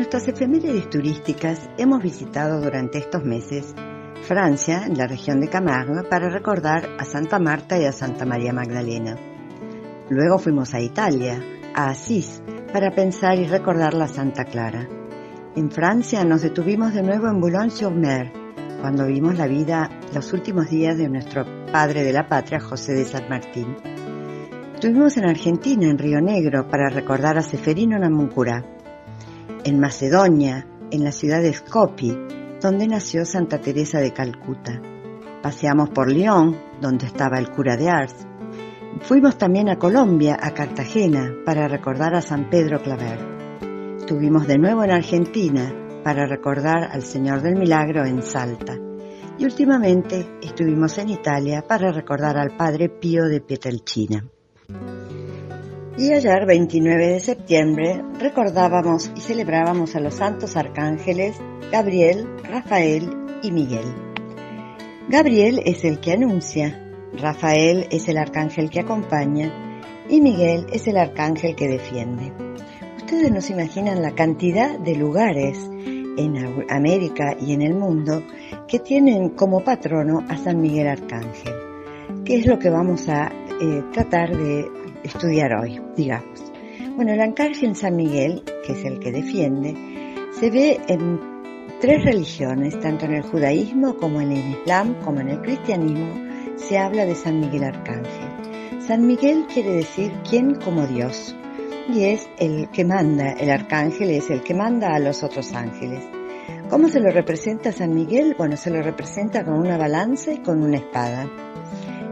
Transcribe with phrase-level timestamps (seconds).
[0.00, 3.74] nuestras efemérides turísticas hemos visitado durante estos meses
[4.22, 8.54] Francia, en la región de Camargue, para recordar a Santa Marta y a Santa María
[8.54, 9.18] Magdalena.
[10.08, 11.44] Luego fuimos a Italia,
[11.74, 12.42] a Asís,
[12.72, 14.88] para pensar y recordar la Santa Clara.
[15.54, 18.32] En Francia nos detuvimos de nuevo en Boulogne-sur-Mer,
[18.80, 23.04] cuando vimos la vida los últimos días de nuestro padre de la patria, José de
[23.04, 23.76] San Martín.
[24.72, 28.79] Estuvimos en Argentina, en Río Negro, para recordar a Seferino Namuncurá.
[29.62, 32.16] En Macedonia, en la ciudad de Skopje,
[32.62, 34.80] donde nació Santa Teresa de Calcuta.
[35.42, 38.14] Paseamos por Lyon, donde estaba el cura de Ars.
[39.02, 43.18] Fuimos también a Colombia, a Cartagena, para recordar a San Pedro Claver.
[43.98, 48.78] Estuvimos de nuevo en Argentina para recordar al Señor del Milagro en Salta.
[49.38, 54.24] Y últimamente estuvimos en Italia para recordar al Padre Pío de Pietrelcina.
[56.00, 61.36] Y ayer, 29 de septiembre, recordábamos y celebrábamos a los santos arcángeles
[61.70, 63.10] Gabriel, Rafael
[63.42, 63.84] y Miguel.
[65.10, 69.52] Gabriel es el que anuncia, Rafael es el arcángel que acompaña
[70.08, 72.32] y Miguel es el arcángel que defiende.
[72.96, 78.22] Ustedes no se imaginan la cantidad de lugares en América y en el mundo
[78.66, 81.52] que tienen como patrono a San Miguel Arcángel,
[82.24, 86.52] que es lo que vamos a eh, tratar de estudiar hoy, digamos.
[86.96, 89.74] Bueno, el arcángel San Miguel, que es el que defiende,
[90.32, 91.20] se ve en
[91.80, 96.14] tres religiones, tanto en el judaísmo como en el islam, como en el cristianismo,
[96.56, 98.80] se habla de San Miguel Arcángel.
[98.80, 101.34] San Miguel quiere decir quién como Dios,
[101.88, 106.04] y es el que manda, el arcángel es el que manda a los otros ángeles.
[106.68, 108.34] ¿Cómo se lo representa San Miguel?
[108.38, 111.28] Bueno, se lo representa con una balanza y con una espada.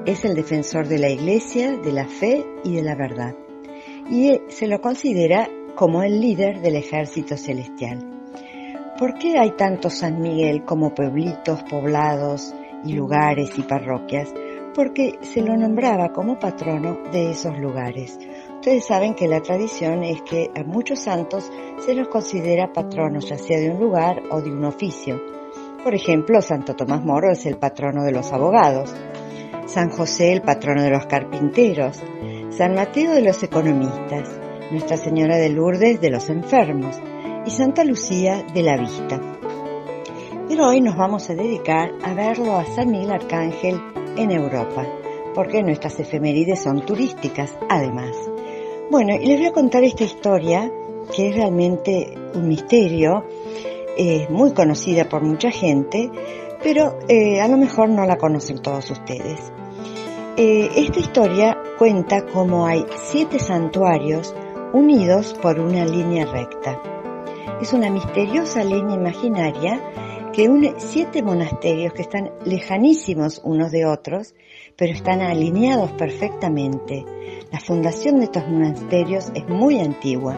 [0.08, 3.34] Es el defensor de la iglesia, de la fe y de la verdad.
[4.08, 7.98] Y se lo considera como el líder del ejército celestial.
[8.98, 12.54] ¿Por qué hay tantos San Miguel como pueblitos, poblados
[12.86, 14.32] y lugares y parroquias?
[14.74, 18.18] Porque se lo nombraba como patrono de esos lugares.
[18.54, 21.52] Ustedes saben que la tradición es que a muchos santos
[21.84, 25.20] se los considera patronos, ya sea de un lugar o de un oficio.
[25.84, 28.94] Por ejemplo, Santo Tomás Moro es el patrono de los abogados,
[29.68, 32.02] San José el patrono de los carpinteros,
[32.48, 34.40] San Mateo de los economistas,
[34.70, 36.98] Nuestra Señora de Lourdes de los enfermos
[37.44, 39.20] y Santa Lucía de la vista.
[40.48, 43.78] Pero hoy nos vamos a dedicar a verlo a San Miguel Arcángel
[44.16, 44.86] en Europa,
[45.34, 48.16] porque nuestras efemérides son turísticas además.
[48.90, 50.72] Bueno, y les voy a contar esta historia
[51.14, 53.26] que es realmente un misterio,
[53.98, 56.10] es muy conocida por mucha gente,
[56.62, 59.52] pero eh, a lo mejor no la conocen todos ustedes.
[60.40, 64.32] Eh, esta historia cuenta cómo hay siete santuarios
[64.72, 66.80] unidos por una línea recta.
[67.60, 69.82] Es una misteriosa línea imaginaria
[70.32, 74.36] que une siete monasterios que están lejanísimos unos de otros,
[74.76, 77.04] pero están alineados perfectamente
[77.50, 80.36] la fundación de estos monasterios es muy antigua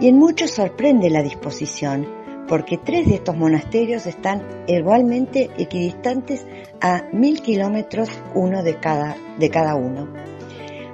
[0.00, 2.08] y en muchos sorprende la disposición,
[2.50, 6.46] porque tres de estos monasterios están igualmente equidistantes
[6.82, 10.12] a mil kilómetros uno de cada, de cada uno.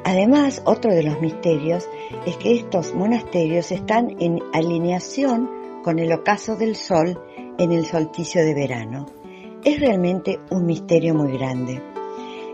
[0.04, 1.88] Además, otro de los misterios
[2.26, 5.50] es que estos monasterios están en alineación
[5.82, 7.20] con el ocaso del sol
[7.58, 9.06] en el solsticio de verano.
[9.64, 11.82] Es realmente un misterio muy grande.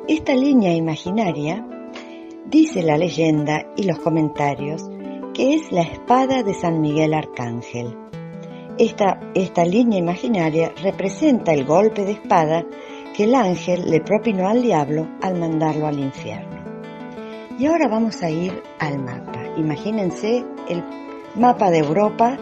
[0.09, 1.67] Esta línea imaginaria
[2.53, 4.83] Dice la leyenda y los comentarios
[5.33, 8.02] que es la espada de San Miguel Arcángel.
[8.79, 12.65] Esta, línea imaginaria representa el golpe de espada
[13.15, 16.63] que el ángel le propinó al diablo al mandarlo al infierno.
[17.59, 19.45] Y ahora vamos a ir al mapa.
[19.59, 20.83] Imagínense el
[21.37, 22.39] mapa de Europa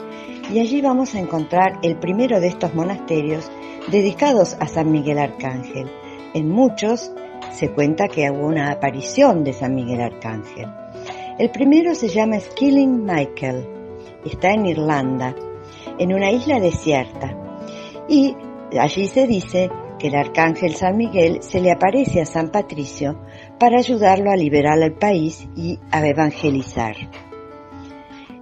[0.52, 3.50] y allí vamos a encontrar el primero de estos monasterios
[3.90, 5.90] dedicados a San Miguel Arcángel.
[6.32, 7.12] En muchos
[7.50, 10.68] se cuenta que hubo una aparición de San Miguel Arcángel.
[11.38, 13.66] El primero se llama Skilling Michael,
[14.24, 15.34] está en Irlanda,
[16.00, 17.36] en una isla desierta,
[18.08, 18.34] y
[18.78, 23.20] allí se dice que el arcángel San Miguel se le aparece a San Patricio
[23.58, 26.96] para ayudarlo a liberar al país y a evangelizar.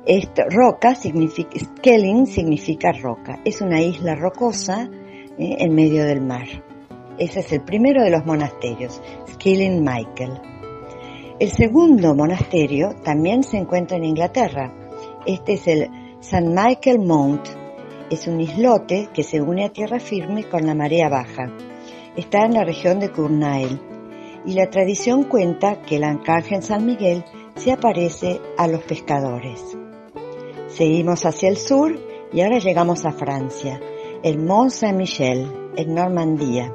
[0.06, 4.88] Esto, roca significa, Skelling significa roca, es una isla rocosa
[5.36, 6.46] eh, en medio del mar.
[7.18, 9.02] Ese es el primero de los monasterios,
[9.32, 10.40] Skilling Michael.
[11.40, 14.72] El segundo monasterio también se encuentra en Inglaterra.
[15.26, 15.90] Este es el
[16.20, 16.48] St.
[16.48, 17.46] Michael Mount.
[18.10, 21.52] Es un islote que se une a tierra firme con la marea baja.
[22.16, 23.80] Está en la región de Curnail.
[24.44, 27.24] Y la tradición cuenta que el arcángel San Miguel
[27.54, 29.62] se aparece a los pescadores.
[30.66, 31.96] Seguimos hacia el sur
[32.32, 33.80] y ahora llegamos a Francia,
[34.24, 36.72] el Mont Saint-Michel, en Normandía.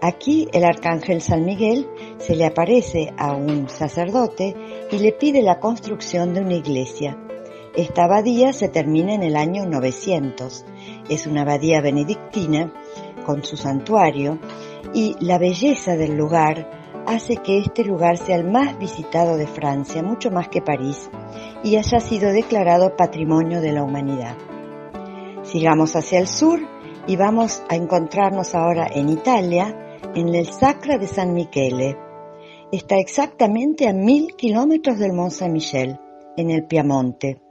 [0.00, 1.86] Aquí el arcángel San Miguel
[2.18, 4.56] se le aparece a un sacerdote
[4.90, 7.18] y le pide la construcción de una iglesia.
[7.78, 10.66] Esta abadía se termina en el año 900.
[11.08, 12.72] Es una abadía benedictina
[13.24, 14.40] con su santuario
[14.92, 16.68] y la belleza del lugar
[17.06, 21.08] hace que este lugar sea el más visitado de Francia, mucho más que París,
[21.62, 24.36] y haya sido declarado Patrimonio de la Humanidad.
[25.44, 26.58] Sigamos hacia el sur
[27.06, 31.96] y vamos a encontrarnos ahora en Italia, en el Sacra de San Michele.
[32.72, 35.96] Está exactamente a mil kilómetros del Mont Saint-Michel,
[36.36, 37.47] en el Piamonte.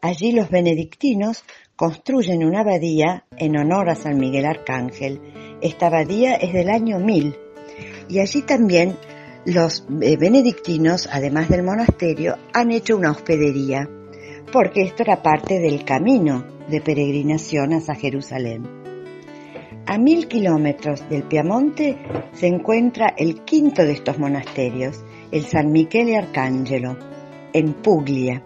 [0.00, 5.20] Allí los benedictinos construyen una abadía en honor a San Miguel Arcángel.
[5.60, 7.36] Esta abadía es del año 1000
[8.08, 8.96] y allí también
[9.44, 13.88] los eh, benedictinos, además del monasterio, han hecho una hospedería,
[14.52, 18.66] porque esto era parte del camino de peregrinación hacia Jerusalén.
[19.86, 21.98] A mil kilómetros del Piamonte
[22.34, 25.02] se encuentra el quinto de estos monasterios,
[25.32, 26.96] el San Michele Arcangelo,
[27.52, 28.42] en Puglia,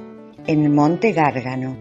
[0.46, 1.76] en el monte Gárgano.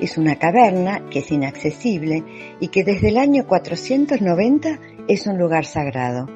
[0.00, 2.24] Es una caverna que es inaccesible
[2.60, 6.26] y que desde el año 490 es un lugar sagrado.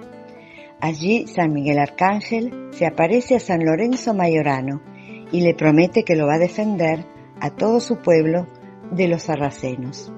[0.80, 4.82] Allí San Miguel Arcángel se aparece a San Lorenzo Mayorano
[5.32, 7.04] y le promete que lo va a defender
[7.40, 8.46] a todo su pueblo
[8.92, 10.12] de los sarracenos.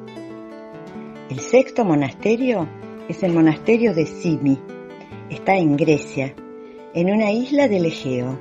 [1.31, 2.69] El sexto monasterio
[3.09, 4.59] es el monasterio de Simi.
[5.31, 6.35] Está en Grecia,
[6.95, 8.39] en una isla del Egeo.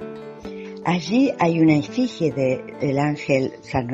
[0.89, 3.51] Allí hay una efigie del ángel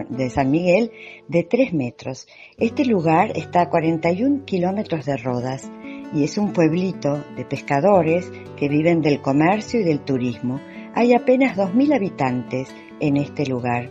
[0.09, 0.91] de San Miguel
[1.27, 2.27] de 3 metros.
[2.55, 5.71] Este lugar está a 41 kilómetros de Rodas
[6.13, 10.61] y es un pueblito de pescadores que viven del comercio y del turismo.
[10.93, 12.69] Hay apenas 2.000 habitantes
[12.99, 13.89] en este lugar.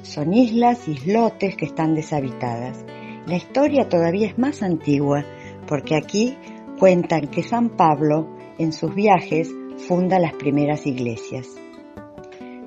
[0.00, 2.82] Son islas, islotes que están deshabitadas.
[3.26, 5.22] La historia todavía es más antigua
[5.66, 6.34] porque aquí
[6.78, 9.50] cuentan que San Pablo en sus viajes
[9.86, 11.67] funda las primeras iglesias.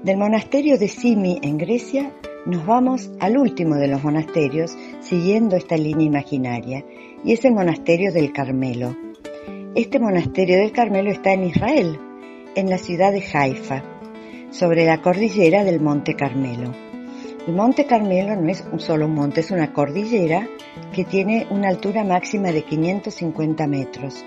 [0.04, 2.12] Del monasterio de Simi en Grecia
[2.48, 6.84] nos vamos al último de los monasterios siguiendo esta línea imaginaria
[7.24, 8.98] y es el monasterio del Carmelo.
[9.76, 12.00] Este monasterio del Carmelo está en Israel,
[12.56, 13.84] en la ciudad de Haifa,
[14.50, 16.74] sobre la cordillera del Monte Carmelo.
[17.48, 20.50] El Monte Carmelo no es un solo monte, es una cordillera
[20.96, 24.26] que tiene una altura máxima de 550 metros.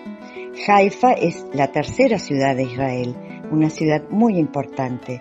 [0.68, 3.16] Haifa es la tercera ciudad de Israel,
[3.50, 5.20] una ciudad muy importante.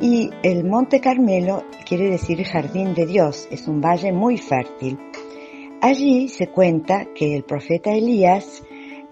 [0.00, 4.98] Y el Monte Carmelo quiere decir jardín de Dios, es un valle muy fértil.
[5.82, 8.62] Allí se cuenta que el profeta Elías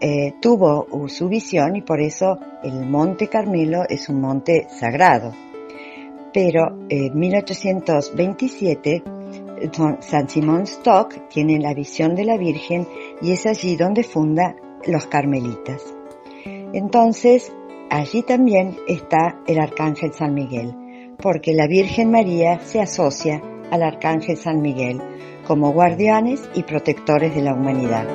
[0.00, 5.32] eh, tuvo su visión y por eso el Monte Carmelo es un monte sagrado.
[6.32, 9.02] Pero en 1827
[10.00, 12.86] San Simón Stock tiene la visión de la Virgen
[13.20, 14.56] y es allí donde funda
[14.86, 15.82] los carmelitas.
[16.72, 17.52] Entonces,
[17.90, 20.74] allí también está el Arcángel San Miguel,
[21.20, 25.00] porque la Virgen María se asocia al Arcángel San Miguel
[25.46, 28.06] como guardianes y protectores de la humanidad.